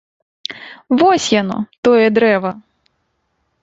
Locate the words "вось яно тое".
1.01-2.05